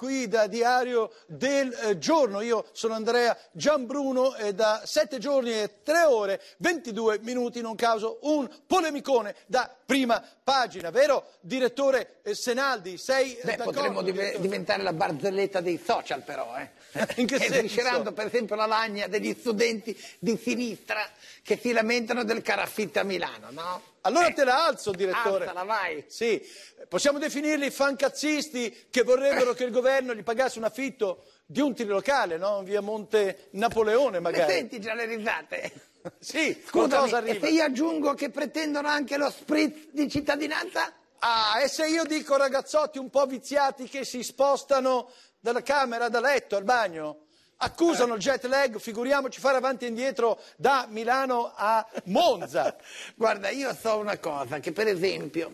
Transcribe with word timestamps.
qui 0.00 0.28
da 0.28 0.46
Diario 0.46 1.12
del 1.26 1.70
eh, 1.74 1.98
Giorno. 1.98 2.40
Io 2.40 2.64
sono 2.72 2.94
Andrea 2.94 3.36
Gianbruno 3.52 4.34
e 4.34 4.54
da 4.54 4.80
sette 4.86 5.18
giorni 5.18 5.52
e 5.52 5.82
tre 5.82 6.04
ore, 6.04 6.40
22 6.56 7.18
minuti, 7.20 7.60
non 7.60 7.74
causo 7.74 8.16
un 8.22 8.48
polemicone 8.66 9.34
da 9.44 9.70
prima 9.84 10.24
pagina. 10.42 10.88
Vero, 10.88 11.32
direttore 11.40 12.20
eh, 12.22 12.34
Senaldi? 12.34 12.96
Sei 12.96 13.36
eh, 13.36 13.44
Beh, 13.44 13.56
potremmo 13.56 14.00
div- 14.00 14.38
diventare 14.38 14.82
la 14.82 14.94
barzelletta 14.94 15.60
dei 15.60 15.78
social 15.84 16.22
però, 16.22 16.56
eh? 16.56 16.70
In 17.20 17.26
che 17.26 17.36
senso? 17.68 18.12
Per 18.12 18.26
esempio 18.26 18.56
la 18.56 18.64
lagna 18.66 19.06
degli 19.06 19.36
studenti 19.38 19.94
di 20.18 20.38
sinistra 20.42 21.06
che 21.42 21.58
si 21.60 21.72
lamentano 21.72 22.24
del 22.24 22.40
caraffitto 22.40 23.00
a 23.00 23.02
Milano, 23.02 23.50
no? 23.50 23.82
Allora 24.02 24.28
Eh, 24.28 24.32
te 24.32 24.44
la 24.44 24.64
alzo, 24.64 24.92
direttore. 24.92 25.44
Alzala, 25.44 25.64
vai. 25.64 26.02
Sì, 26.08 26.40
possiamo 26.88 27.18
definirli 27.18 27.70
fancazzisti 27.70 28.86
che 28.90 29.02
vorrebbero 29.02 29.52
che 29.54 29.64
il 29.64 29.70
governo 29.70 29.88
gli 29.98 30.22
pagasse 30.22 30.58
un 30.58 30.64
affitto 30.64 31.24
di 31.46 31.60
un 31.60 31.74
trilocale, 31.74 32.36
no? 32.36 32.62
Via 32.62 32.80
Monte 32.80 33.48
Napoleone, 33.52 34.20
Ma 34.20 34.30
magari. 34.30 34.52
senti 34.52 34.80
già 34.80 34.94
le 34.94 35.04
risate? 35.06 35.72
Sì, 36.18 36.58
Scusami, 36.66 36.88
qualcosa 36.88 37.16
e 37.18 37.30
arriva. 37.30 37.46
se 37.46 37.52
io 37.52 37.62
aggiungo 37.62 38.14
che 38.14 38.30
pretendono 38.30 38.88
anche 38.88 39.18
lo 39.18 39.28
spritz 39.30 39.88
di 39.92 40.08
cittadinanza? 40.08 40.90
Ah, 41.18 41.60
e 41.62 41.68
se 41.68 41.86
io 41.88 42.04
dico 42.04 42.38
ragazzotti 42.38 42.96
un 42.96 43.10
po' 43.10 43.26
viziati 43.26 43.86
che 43.86 44.06
si 44.06 44.22
spostano 44.22 45.10
dalla 45.40 45.62
camera 45.62 46.08
da 46.08 46.20
letto 46.20 46.56
al 46.56 46.64
bagno? 46.64 47.24
Accusano 47.58 48.14
il 48.14 48.20
jet 48.20 48.46
lag, 48.46 48.78
figuriamoci 48.78 49.40
fare 49.40 49.58
avanti 49.58 49.84
e 49.84 49.88
indietro 49.88 50.40
da 50.56 50.86
Milano 50.88 51.52
a 51.54 51.86
Monza. 52.04 52.74
Guarda, 53.14 53.50
io 53.50 53.74
so 53.78 53.98
una 53.98 54.16
cosa, 54.16 54.58
che 54.58 54.72
per 54.72 54.88
esempio 54.88 55.50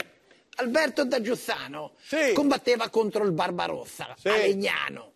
Alberto 0.57 1.05
da 1.05 1.21
Giussano 1.21 1.95
Sì. 2.07 2.33
combatteva 2.33 2.89
contro 2.89 3.25
il 3.25 3.33
Barbarossa 3.33 4.15
Sì. 4.19 4.29
a 4.29 4.37
Legnano. 4.37 5.13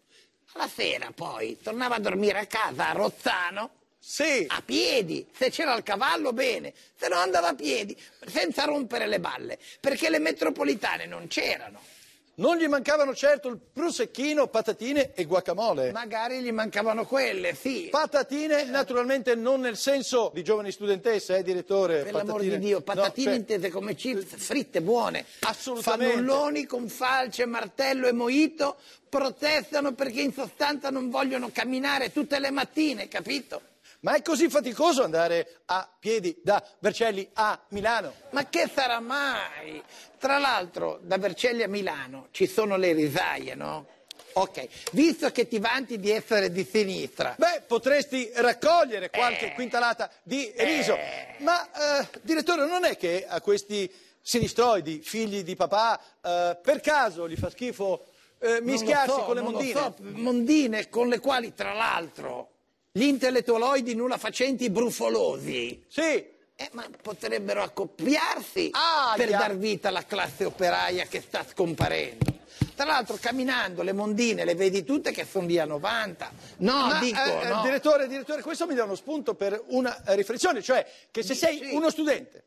Alla 0.54 0.68
sera 0.68 1.12
poi 1.14 1.58
tornava 1.62 1.96
a 1.96 2.00
dormire 2.00 2.40
a 2.40 2.46
casa 2.46 2.88
a 2.88 2.92
Rozzano 2.92 3.70
Sì, 3.98 4.44
a 4.48 4.62
piedi, 4.62 5.26
se 5.32 5.50
c'era 5.50 5.74
il 5.76 5.82
cavallo 5.82 6.32
bene, 6.32 6.72
se 6.96 7.08
no 7.08 7.16
andava 7.16 7.48
a 7.48 7.54
piedi, 7.54 7.96
senza 8.26 8.64
rompere 8.64 9.06
le 9.06 9.20
balle, 9.20 9.58
perché 9.78 10.08
le 10.10 10.18
metropolitane 10.18 11.04
non 11.06 11.26
c'erano. 11.28 11.80
Non 12.40 12.56
gli 12.56 12.66
mancavano 12.66 13.14
certo 13.14 13.48
il 13.48 13.58
prosecchino, 13.58 14.48
patatine 14.48 15.12
e 15.14 15.24
guacamole. 15.24 15.92
Magari 15.92 16.40
gli 16.40 16.50
mancavano 16.50 17.04
quelle, 17.04 17.54
sì. 17.54 17.88
Patatine, 17.90 18.64
naturalmente 18.64 19.34
non 19.34 19.60
nel 19.60 19.76
senso 19.76 20.30
di 20.34 20.42
giovani 20.42 20.72
studentesse, 20.72 21.36
eh, 21.36 21.42
direttore? 21.42 22.02
Per 22.02 22.14
l'amor 22.14 22.40
di 22.40 22.58
Dio, 22.58 22.78
No, 22.78 22.82
patatine 22.82 23.30
cioè, 23.30 23.38
intese 23.38 23.68
come 23.68 23.94
chips 23.94 24.36
fritte 24.36 24.80
buone. 24.80 25.24
Assolutamente. 25.40 26.14
Fannulloni 26.14 26.64
con 26.64 26.88
falce, 26.88 27.44
martello 27.44 28.08
e 28.08 28.12
moito 28.12 28.76
protestano 29.08 29.92
perché 29.92 30.22
in 30.22 30.32
sostanza 30.32 30.88
non 30.88 31.10
vogliono 31.10 31.50
camminare 31.52 32.10
tutte 32.10 32.38
le 32.38 32.50
mattine, 32.50 33.08
capito? 33.08 33.60
Ma 34.00 34.14
è 34.14 34.22
così 34.22 34.48
faticoso 34.48 35.02
andare 35.02 35.60
a 35.66 35.88
piedi 35.98 36.38
da 36.42 36.62
Vercelli 36.78 37.28
a 37.34 37.60
Milano? 37.68 38.14
Ma 38.30 38.48
che 38.48 38.70
sarà 38.72 38.98
mai? 39.00 39.82
Tra 40.18 40.38
l'altro, 40.38 41.00
da 41.02 41.18
Vercelli 41.18 41.62
a 41.62 41.68
Milano 41.68 42.28
ci 42.30 42.46
sono 42.46 42.76
le 42.76 42.92
risaie, 42.92 43.54
no? 43.54 43.86
Ok, 44.32 44.68
visto 44.92 45.30
che 45.32 45.48
ti 45.48 45.58
vanti 45.58 45.98
di 45.98 46.10
essere 46.10 46.52
di 46.52 46.64
sinistra, 46.64 47.34
Beh, 47.36 47.62
potresti 47.66 48.30
raccogliere 48.36 49.10
qualche 49.10 49.46
Eh. 49.50 49.54
quintalata 49.54 50.08
di 50.22 50.50
riso. 50.56 50.96
Ma, 51.38 52.00
eh, 52.00 52.08
direttore, 52.22 52.64
non 52.66 52.84
è 52.84 52.96
che 52.96 53.26
a 53.28 53.40
questi 53.40 53.92
sinistroidi, 54.22 55.00
figli 55.02 55.42
di 55.42 55.56
papà, 55.56 56.00
eh, 56.22 56.58
per 56.62 56.80
caso 56.80 57.28
gli 57.28 57.36
fa 57.36 57.50
schifo 57.50 58.06
eh, 58.38 58.60
mischiarsi 58.62 59.16
so, 59.16 59.24
con 59.24 59.34
le 59.34 59.42
mondine? 59.42 59.72
so, 59.72 59.94
mondine 59.98 60.88
con 60.88 61.08
le 61.08 61.18
quali, 61.18 61.52
tra 61.52 61.72
l'altro, 61.74 62.52
gli 62.92 63.04
intellettualoidi 63.04 63.94
nulla 63.94 64.18
facenti 64.18 64.68
brufolosi 64.70 65.84
Sì, 65.88 66.26
Eh, 66.56 66.68
ma 66.72 66.86
potrebbero 67.00 67.62
accoppiarsi 67.62 68.70
Aia. 68.72 69.16
per 69.16 69.30
dar 69.30 69.56
vita 69.56 69.88
alla 69.88 70.04
classe 70.04 70.44
operaia 70.44 71.06
che 71.06 71.20
sta 71.22 71.42
scomparendo. 71.48 72.38
Tra 72.74 72.84
l'altro, 72.84 73.16
camminando 73.18 73.82
le 73.82 73.92
mondine 73.92 74.44
le 74.44 74.54
vedi 74.54 74.84
tutte 74.84 75.10
che 75.12 75.24
sono 75.24 75.46
via 75.46 75.64
90. 75.64 76.30
No, 76.58 76.86
Ma, 76.88 76.98
dico, 76.98 77.18
eh, 77.22 77.46
eh, 77.46 77.48
no. 77.48 77.62
direttore, 77.62 78.06
direttore, 78.08 78.42
questo 78.42 78.66
mi 78.66 78.74
dà 78.74 78.84
uno 78.84 78.94
spunto 78.94 79.34
per 79.34 79.62
una 79.68 80.02
eh, 80.04 80.14
riflessione, 80.16 80.60
cioè 80.60 80.86
che 81.10 81.22
se 81.22 81.34
sei 81.34 81.58
Sì. 81.58 81.74
uno 81.74 81.88
studente 81.90 82.44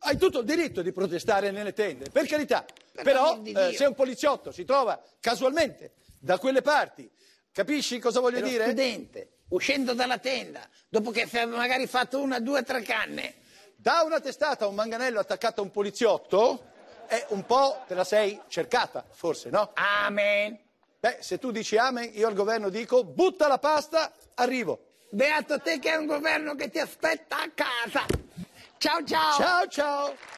hai 0.00 0.16
tutto 0.16 0.40
il 0.40 0.44
diritto 0.44 0.80
di 0.82 0.92
protestare 0.92 1.50
nelle 1.50 1.72
tende, 1.72 2.10
per 2.10 2.26
carità, 2.26 2.64
Per 2.92 3.02
però 3.02 3.38
di 3.38 3.50
eh, 3.52 3.72
se 3.74 3.86
un 3.86 3.94
poliziotto 3.94 4.52
si 4.52 4.64
trova 4.64 5.00
casualmente 5.18 5.92
da 6.20 6.38
quelle 6.38 6.62
parti, 6.62 7.08
capisci 7.50 7.98
cosa 7.98 8.20
voglio 8.20 8.38
lo 8.40 8.46
dire? 8.46 8.64
studente, 8.66 9.28
uscendo 9.48 9.94
dalla 9.94 10.18
tenda, 10.18 10.66
dopo 10.88 11.10
che 11.10 11.28
magari 11.46 11.86
fatto 11.86 12.20
una, 12.20 12.40
due, 12.40 12.62
tre 12.62 12.82
canne. 12.82 13.34
Da 13.76 14.02
una 14.04 14.20
testata 14.20 14.64
a 14.64 14.68
un 14.68 14.74
manganello 14.74 15.20
attaccato 15.20 15.60
a 15.60 15.64
un 15.64 15.70
poliziotto, 15.70 16.64
è 17.06 17.26
un 17.28 17.46
po' 17.46 17.84
te 17.86 17.94
la 17.94 18.04
sei 18.04 18.40
cercata, 18.48 19.04
forse, 19.10 19.50
no? 19.50 19.70
Amen. 19.74 20.58
Beh, 21.00 21.18
se 21.20 21.38
tu 21.38 21.50
dici 21.50 21.76
amen, 21.76 22.10
io 22.12 22.26
al 22.26 22.34
governo 22.34 22.68
dico 22.68 23.04
butta 23.04 23.46
la 23.46 23.58
pasta, 23.58 24.12
arrivo. 24.34 24.86
Beato 25.10 25.60
te 25.60 25.78
che 25.78 25.92
è 25.92 25.96
un 25.96 26.06
governo 26.06 26.54
che 26.54 26.70
ti 26.70 26.80
aspetta 26.80 27.40
a 27.40 27.50
casa. 27.54 28.04
Ciao 28.78 29.02
ciao. 29.04 29.36
Ciao 29.36 29.66
ciao! 29.68 30.37